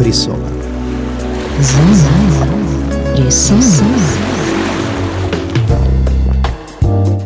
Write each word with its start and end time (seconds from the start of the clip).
фрисона. 0.00 0.48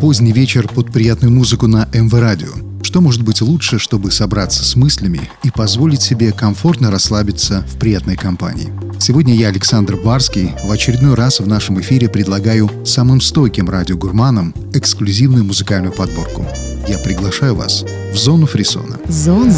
Поздний 0.00 0.32
вечер 0.32 0.66
под 0.66 0.90
приятную 0.90 1.32
музыку 1.32 1.68
на 1.68 1.88
МВ 1.92 2.12
Радио. 2.14 2.48
Что 2.82 3.00
может 3.00 3.22
быть 3.22 3.40
лучше, 3.40 3.78
чтобы 3.78 4.10
собраться 4.10 4.64
с 4.64 4.74
мыслями 4.74 5.20
и 5.44 5.50
позволить 5.50 6.02
себе 6.02 6.32
комфортно 6.32 6.90
расслабиться 6.90 7.64
в 7.72 7.78
приятной 7.78 8.16
компании? 8.16 8.72
Сегодня 8.98 9.34
я, 9.34 9.48
Александр 9.48 9.96
Барский, 9.96 10.50
в 10.64 10.70
очередной 10.70 11.14
раз 11.14 11.38
в 11.38 11.46
нашем 11.46 11.80
эфире 11.80 12.08
предлагаю 12.08 12.70
самым 12.84 13.20
стойким 13.20 13.70
радиогурманам 13.70 14.52
эксклюзивную 14.74 15.44
музыкальную 15.44 15.92
подборку. 15.92 16.44
Я 16.88 16.98
приглашаю 16.98 17.54
вас 17.54 17.84
в 18.12 18.16
зону 18.16 18.46
фрисона. 18.46 18.98
Зона 19.08 19.52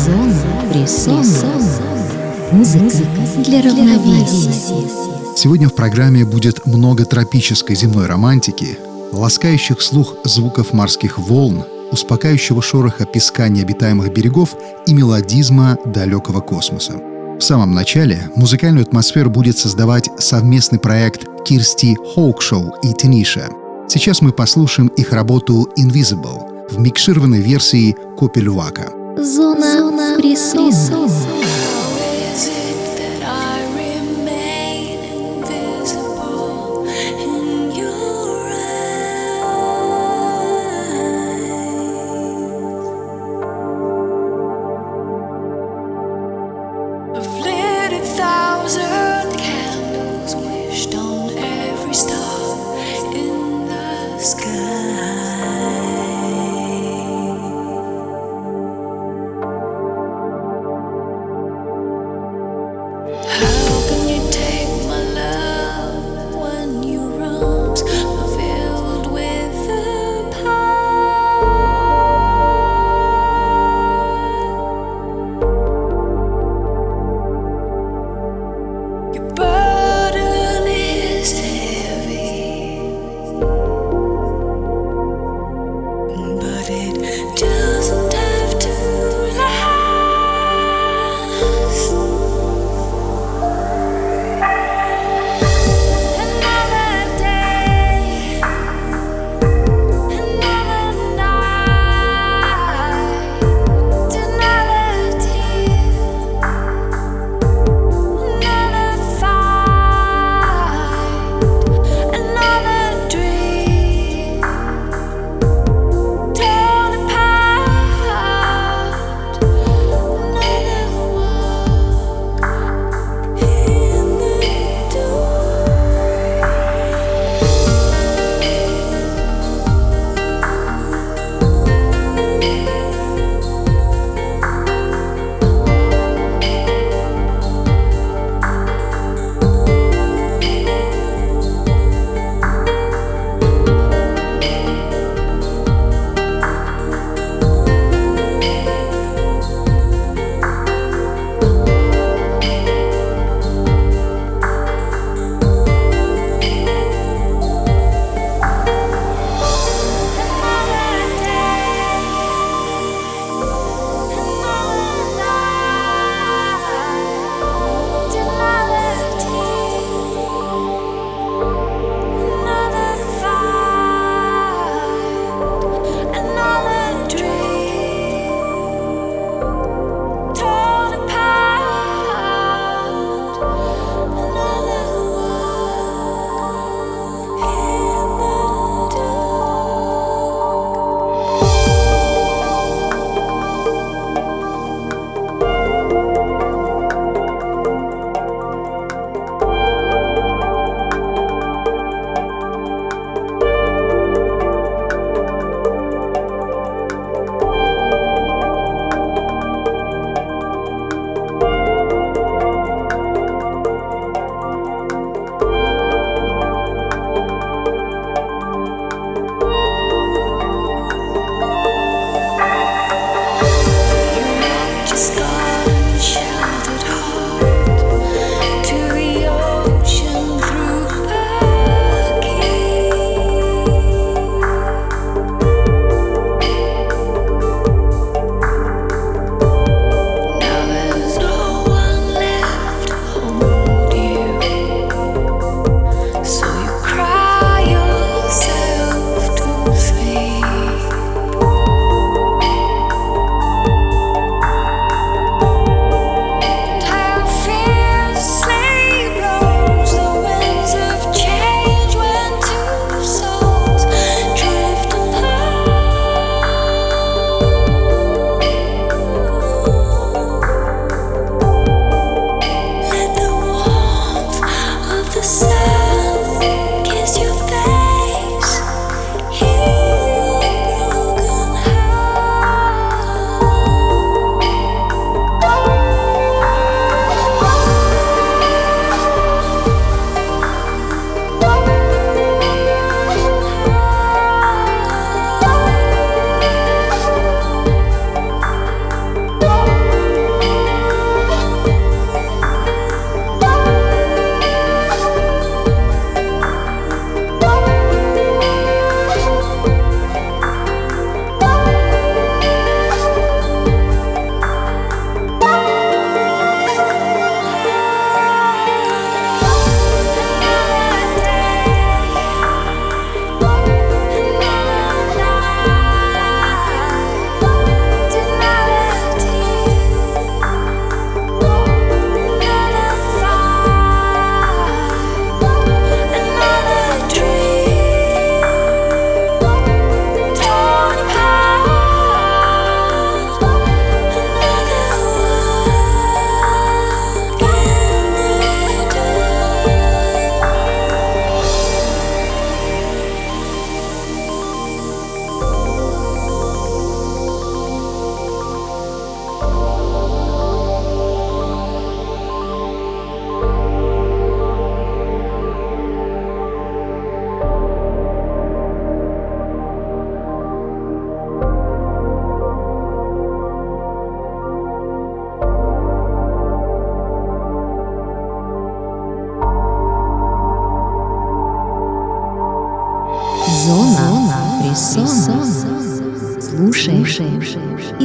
фрисона. 0.70 1.24
Музыка 2.52 2.88
для 3.44 3.60
равновесия. 3.60 4.52
Сегодня 5.36 5.68
в 5.68 5.74
программе 5.74 6.24
будет 6.24 6.64
много 6.64 7.04
тропической 7.04 7.74
земной 7.74 8.06
романтики, 8.06 8.78
ласкающих 9.12 9.82
слух 9.82 10.14
звуков 10.24 10.72
морских 10.72 11.18
волн, 11.18 11.64
успокаивающего 11.90 12.62
шороха 12.62 13.04
песка 13.04 13.48
необитаемых 13.48 14.12
берегов 14.12 14.54
и 14.86 14.94
мелодизма 14.94 15.76
далекого 15.84 16.40
космоса. 16.40 16.94
В 17.38 17.40
самом 17.40 17.74
начале 17.74 18.30
музыкальную 18.36 18.86
атмосферу 18.86 19.28
будет 19.28 19.58
создавать 19.58 20.08
совместный 20.18 20.78
проект 20.78 21.26
Кирсти 21.44 21.96
Хоукшоу 22.14 22.74
и 22.82 22.92
Тениша. 22.92 23.48
Сейчас 23.88 24.20
мы 24.20 24.32
послушаем 24.32 24.88
их 24.88 25.12
работу 25.12 25.68
«Invisible» 25.76 26.70
в 26.70 26.78
микшированной 26.78 27.40
версии 27.40 27.96
Копельвака. 28.16 28.92
Зона, 29.18 29.78
Зона 29.78 30.16
фрисона. 30.16 31.35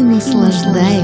И 0.01 0.03
наслаждаемся. 0.03 1.00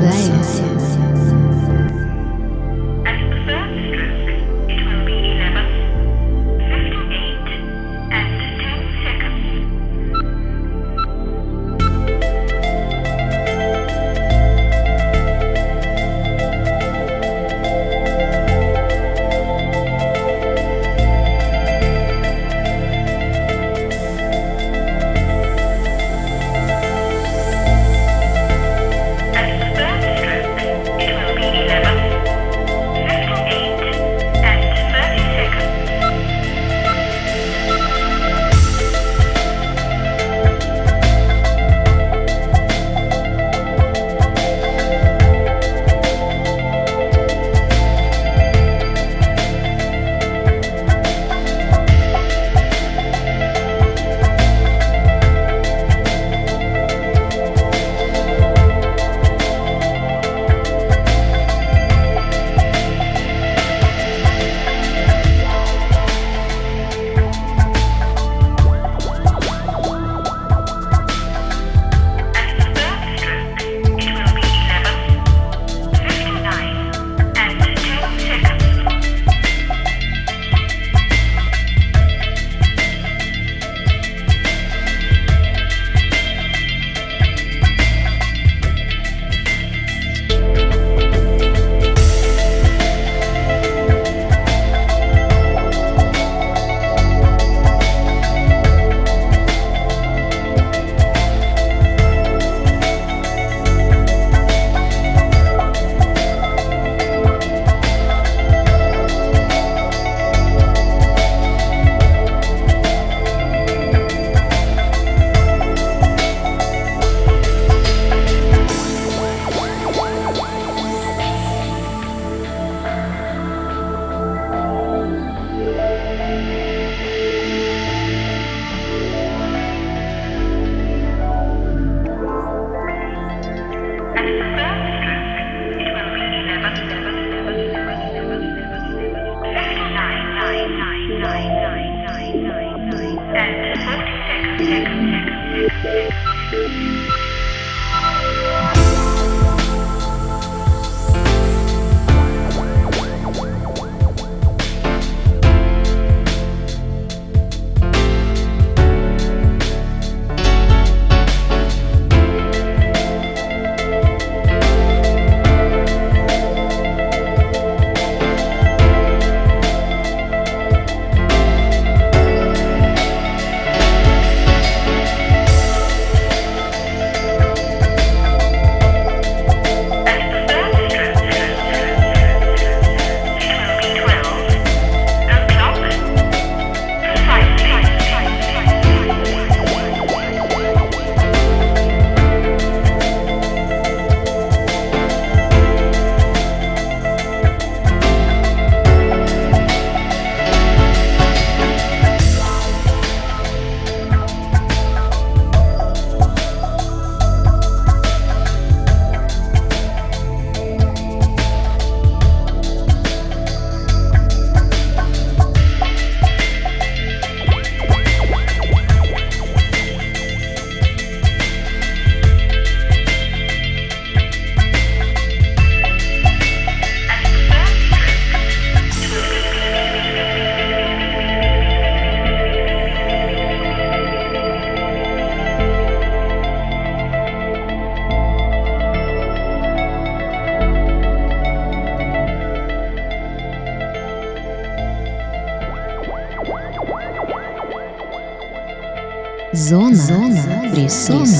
Фрисона. 251.07 251.36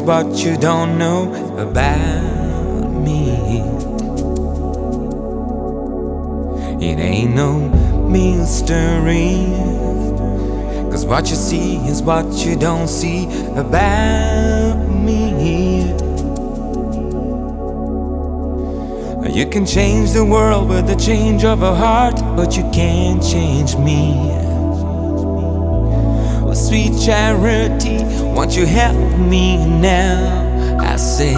but 0.00 0.26
what 0.26 0.44
you 0.44 0.56
don't 0.56 0.98
know 0.98 1.32
about 1.58 2.90
me. 2.90 3.60
It 6.84 6.98
ain't 6.98 7.34
no 7.34 7.58
mystery. 8.08 9.46
Cause 10.90 11.04
what 11.04 11.28
you 11.30 11.36
see 11.36 11.76
is 11.88 12.02
what 12.02 12.26
you 12.44 12.56
don't 12.56 12.88
see 12.88 13.26
about 13.56 14.76
me. 14.88 15.90
You 19.40 19.46
can 19.46 19.64
change 19.64 20.12
the 20.12 20.24
world 20.24 20.68
with 20.68 20.86
the 20.86 20.96
change 20.96 21.44
of 21.44 21.62
a 21.62 21.74
heart, 21.74 22.16
but 22.36 22.56
you 22.56 22.64
can't 22.72 23.22
change 23.22 23.76
me. 23.76 24.14
Oh, 26.42 26.52
sweet 26.52 27.00
charity, 27.00 27.98
won't 28.34 28.56
you 28.56 28.66
help 28.66 28.96
me 29.18 29.56
now? 29.66 30.78
I 30.80 30.96
say, 30.96 31.34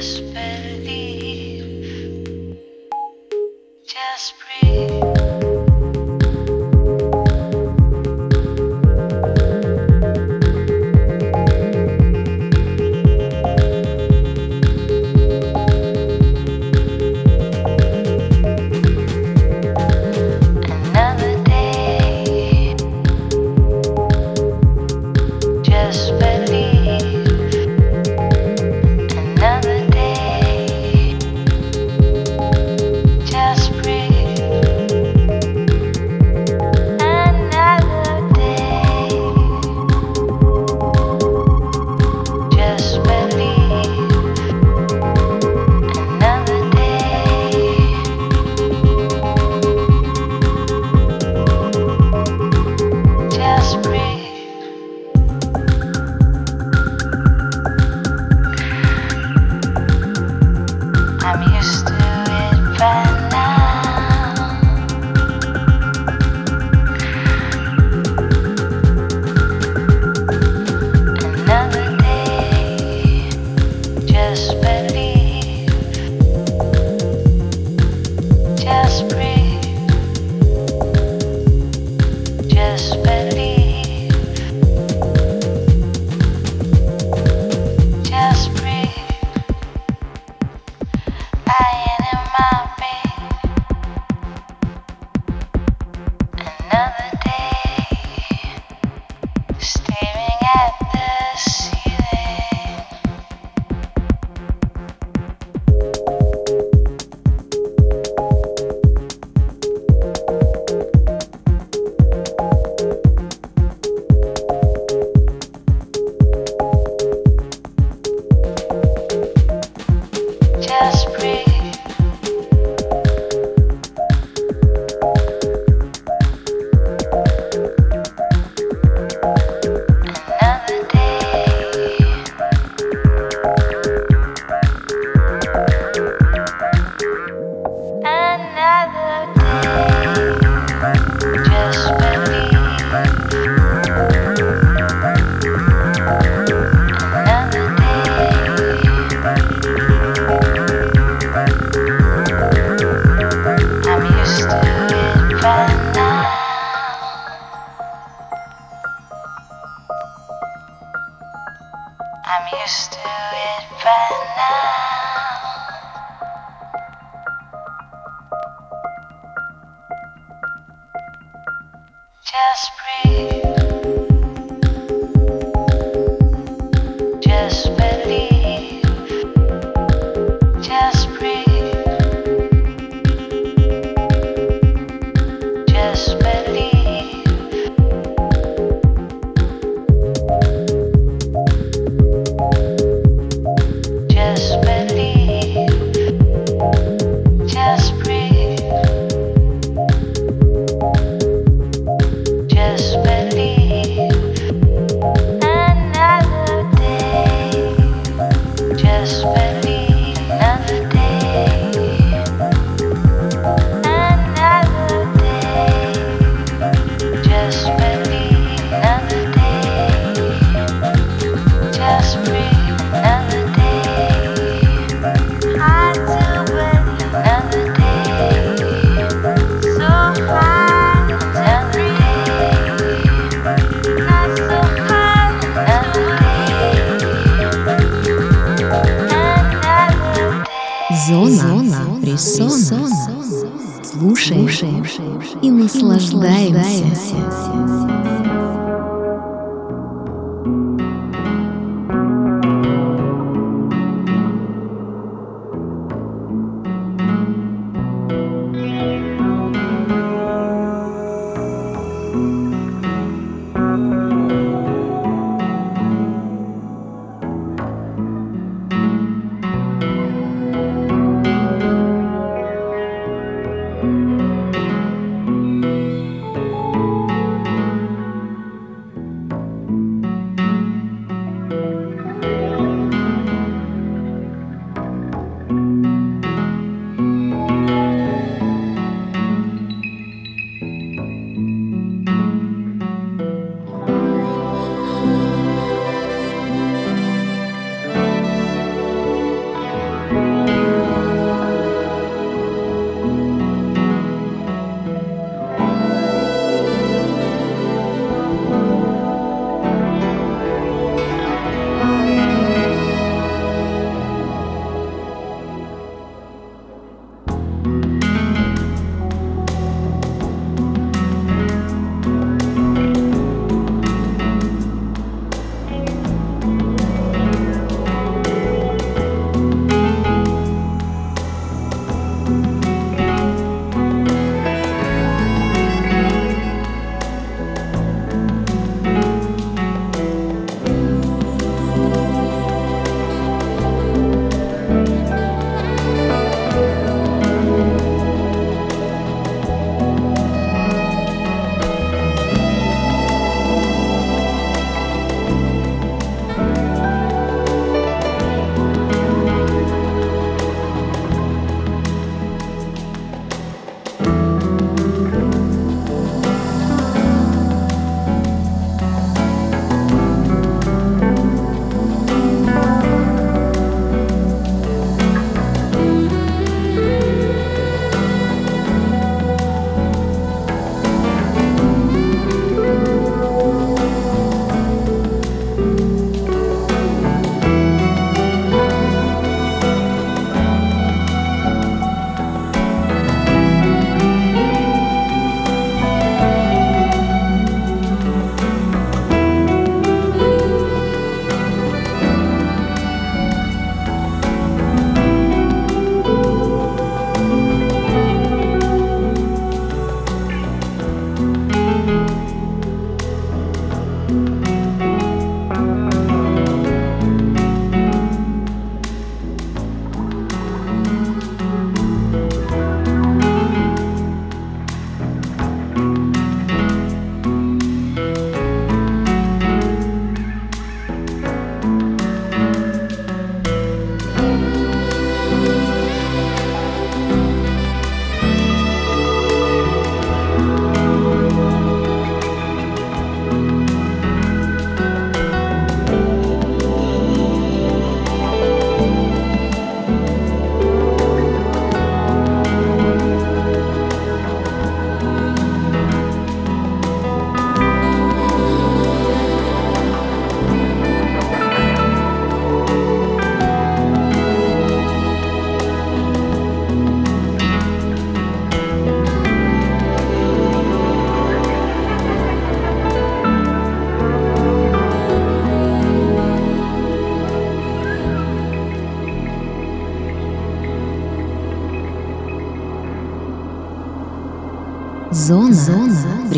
despedí. 0.00 1.19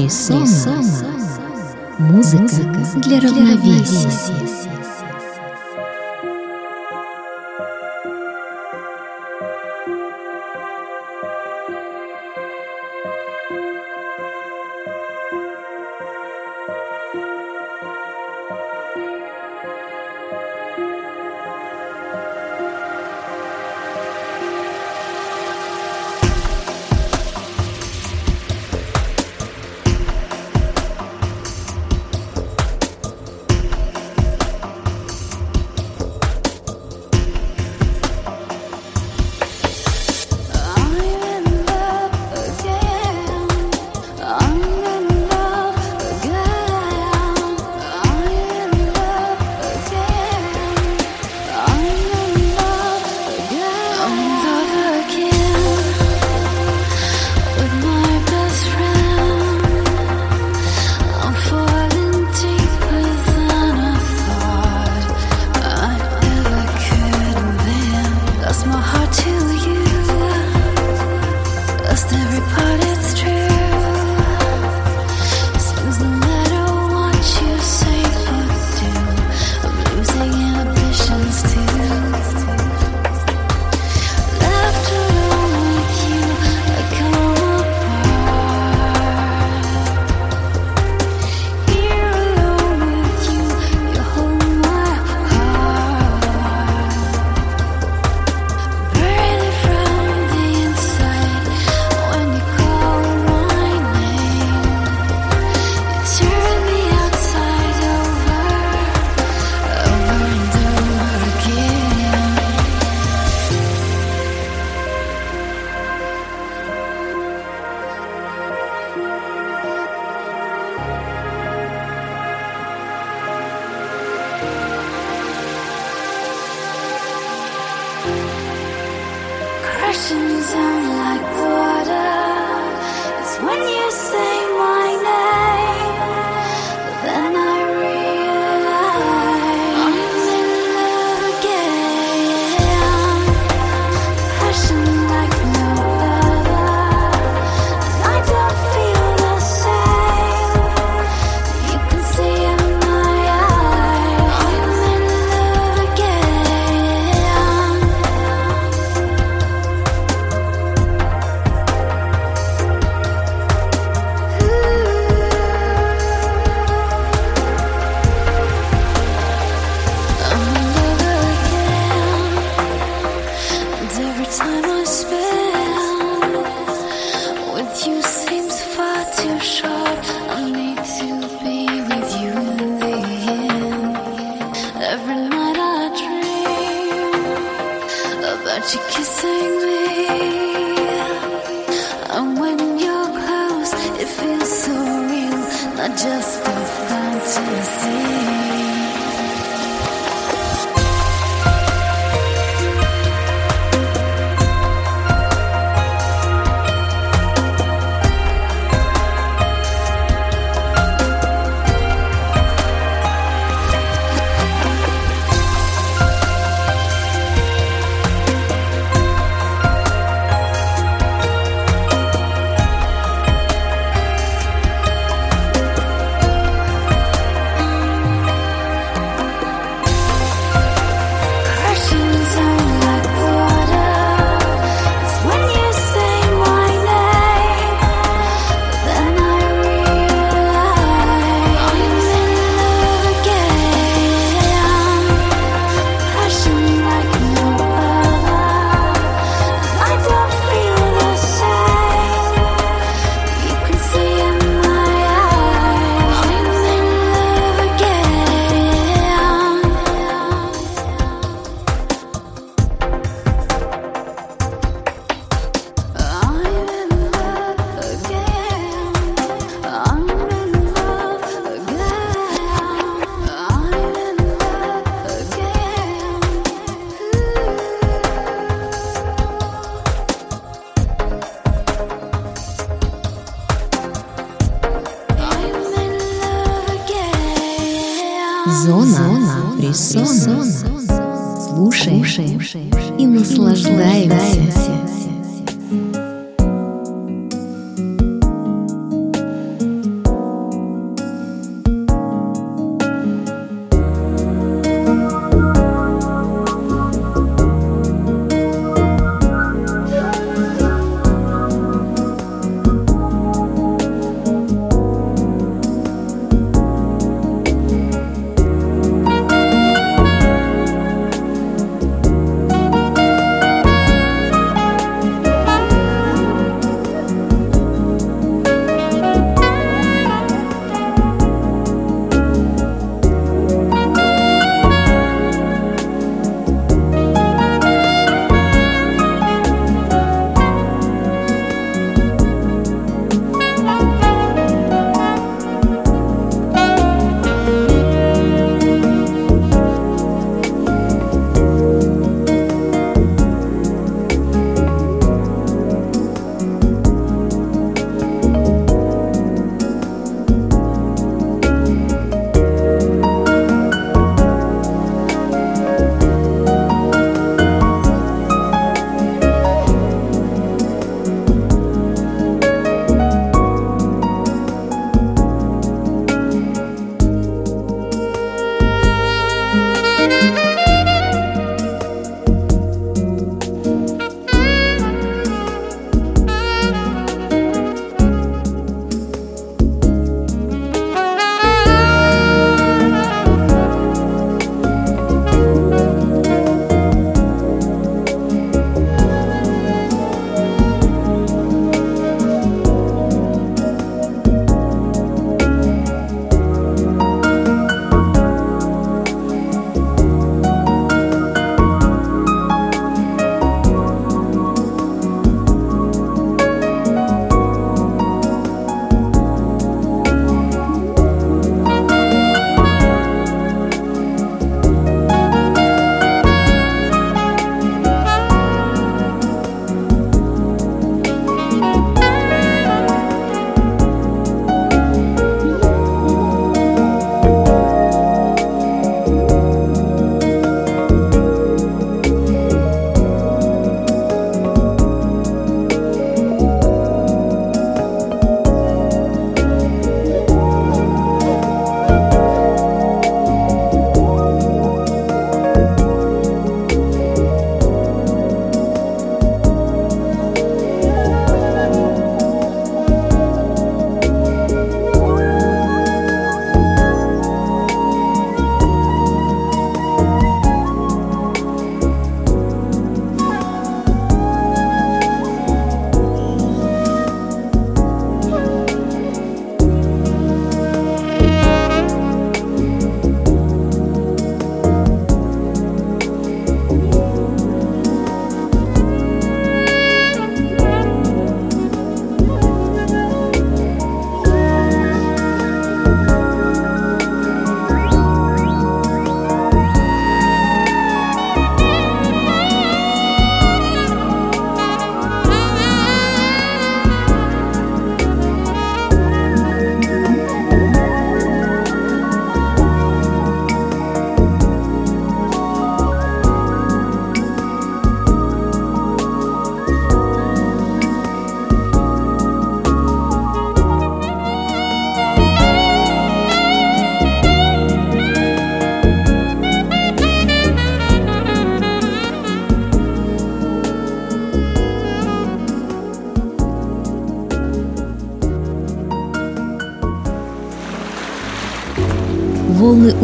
Зона 0.08 0.46
фрисона. 0.46 0.82
Музыка 1.98 2.56
для 2.96 3.20
равновесия. 3.20 4.71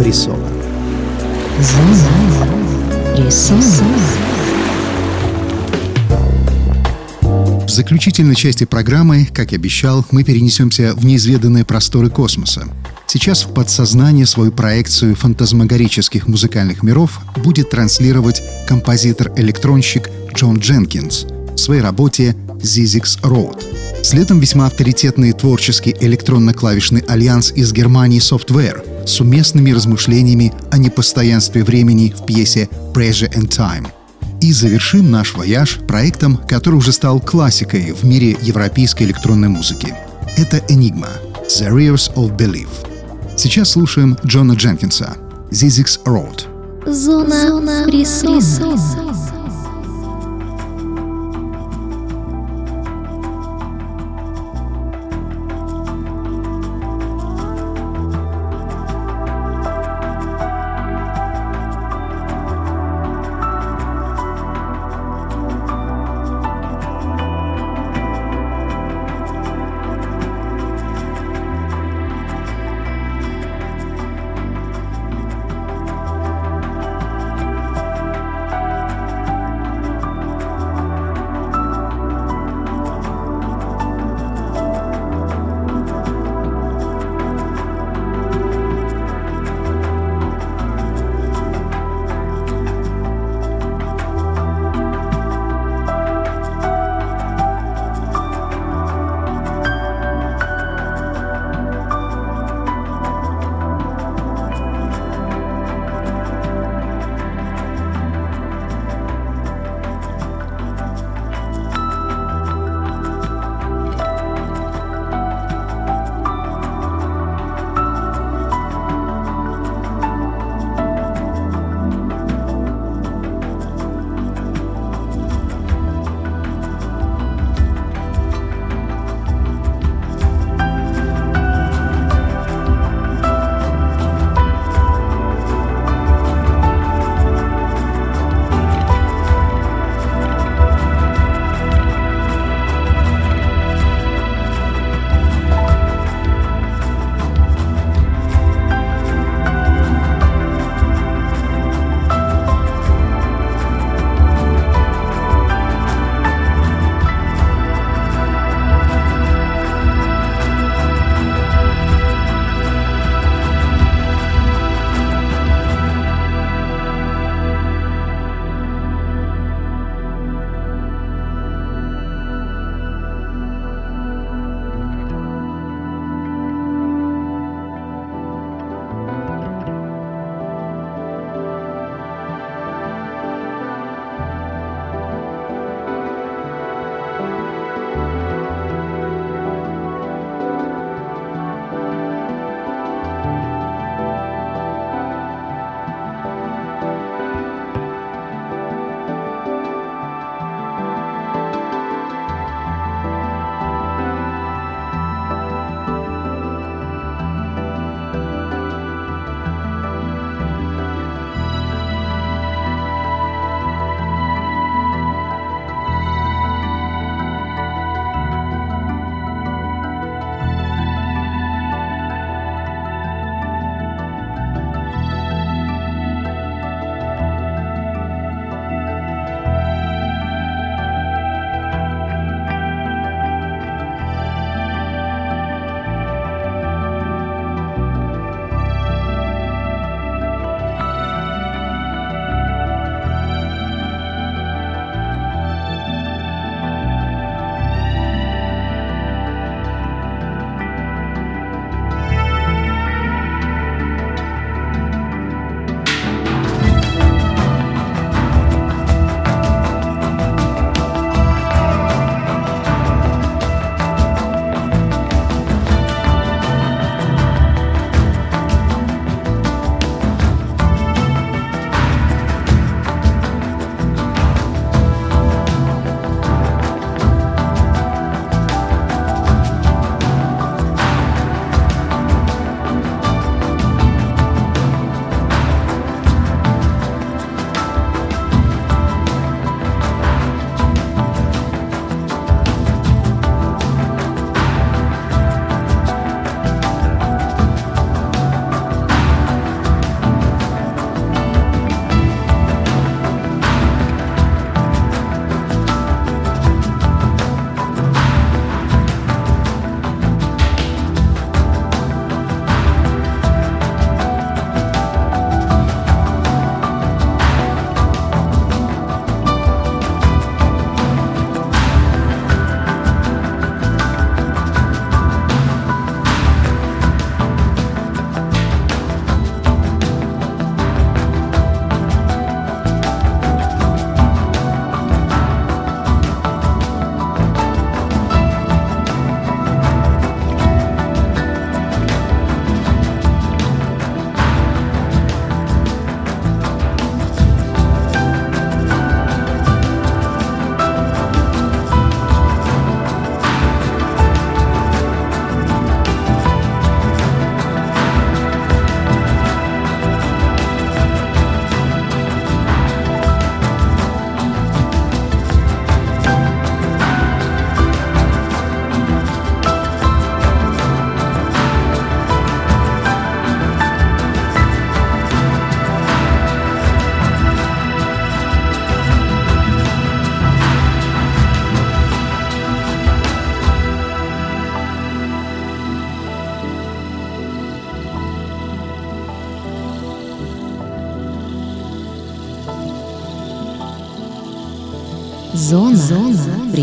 Фрисон. 0.00 0.40
В 7.66 7.68
заключительной 7.68 8.34
части 8.34 8.64
программы, 8.64 9.28
как 9.30 9.52
и 9.52 9.56
обещал, 9.56 10.06
мы 10.10 10.24
перенесемся 10.24 10.94
в 10.94 11.04
неизведанные 11.04 11.66
просторы 11.66 12.08
космоса. 12.08 12.66
Сейчас 13.08 13.44
в 13.44 13.52
подсознание 13.52 14.24
свою 14.24 14.52
проекцию 14.52 15.14
фантазмагорических 15.16 16.26
музыкальных 16.26 16.82
миров 16.82 17.20
будет 17.36 17.68
транслировать 17.68 18.42
композитор-электронщик 18.66 20.08
Джон 20.34 20.60
Дженкинс 20.60 21.26
в 21.54 21.58
своей 21.58 21.82
работе 21.82 22.34
«Zzyzx 22.62 23.20
Road». 23.20 23.62
Следом 24.02 24.40
весьма 24.40 24.64
авторитетный 24.66 25.32
творческий 25.32 25.94
электронно-клавишный 26.00 27.02
альянс 27.06 27.52
из 27.52 27.70
Германии 27.74 28.18
Software 28.18 28.89
с 29.06 29.20
уместными 29.20 29.70
размышлениями 29.70 30.52
о 30.70 30.78
непостоянстве 30.78 31.64
времени 31.64 32.14
в 32.16 32.24
пьесе 32.26 32.68
«Pressure 32.92 33.32
and 33.34 33.48
Time». 33.48 33.88
И 34.40 34.52
завершим 34.52 35.10
наш 35.10 35.34
вояж 35.34 35.78
проектом, 35.86 36.38
который 36.48 36.76
уже 36.76 36.92
стал 36.92 37.20
классикой 37.20 37.92
в 37.92 38.04
мире 38.04 38.36
европейской 38.40 39.04
электронной 39.04 39.48
музыки. 39.48 39.94
Это 40.36 40.58
«Enigma»— 40.68 41.10
«The 41.48 41.70
Rivers 41.70 42.14
of 42.14 42.36
Belief». 42.36 42.68
Сейчас 43.36 43.70
слушаем 43.70 44.16
Джона 44.24 44.52
Дженкинса 44.52 45.16
«Zzyzx 45.50 46.00
Road». 46.04 46.46
Зона 46.86 47.84
фрисона. 47.84 48.40
Thank 48.40 49.09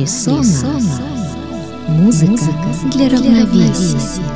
Зона 0.07 0.43
фрисона. 0.43 0.99
Музыка 1.89 2.53
для 2.93 3.09
равновесия. 3.09 4.26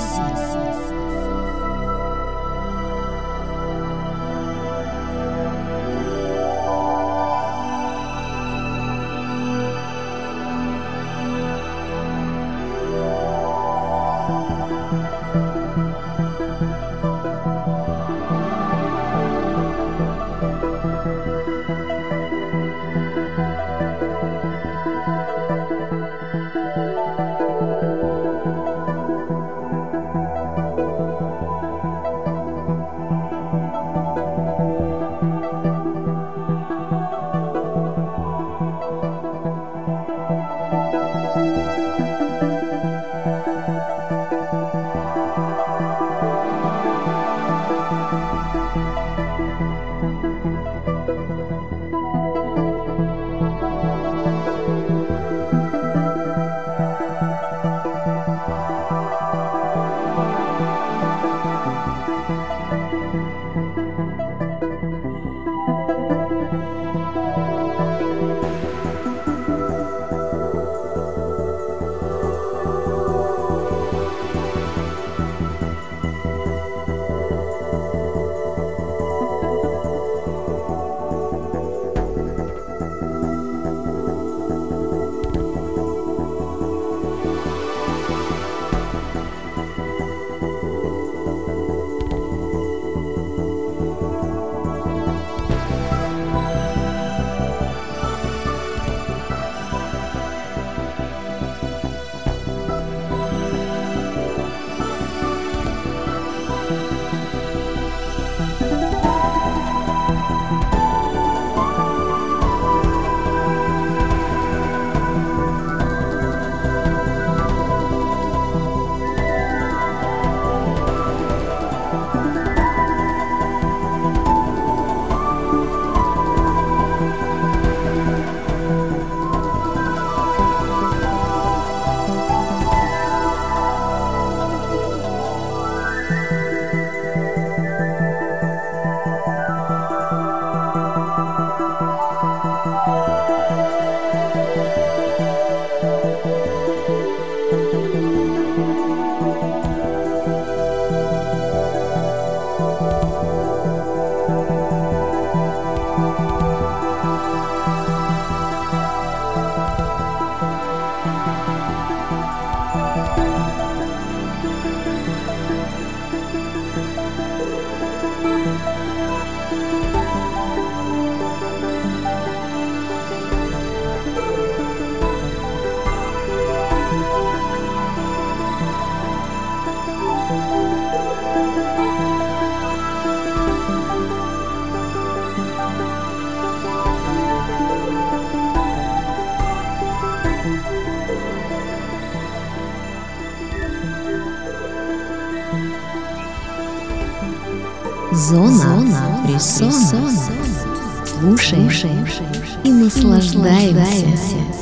И 202.64 202.70
наслаждаемся. 202.70 204.61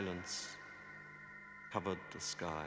Silence 0.00 0.56
covered 1.70 1.98
the 2.10 2.20
sky. 2.20 2.66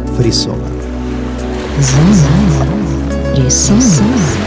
фрисона. 0.17 0.67
Зона 1.81 2.65
Фрисона. 3.35 4.40